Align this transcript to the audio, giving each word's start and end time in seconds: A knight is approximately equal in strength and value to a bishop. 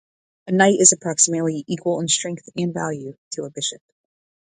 A 0.47 0.51
knight 0.51 0.79
is 0.79 0.91
approximately 0.93 1.63
equal 1.67 1.99
in 1.99 2.07
strength 2.07 2.49
and 2.57 2.73
value 2.73 3.15
to 3.33 3.43
a 3.43 3.51
bishop. 3.51 3.83